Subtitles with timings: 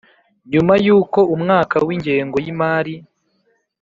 [0.51, 2.95] Nyuma y uko umwaka w ingengo y imari